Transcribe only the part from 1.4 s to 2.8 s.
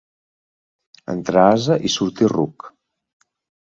ase i sortir ruc.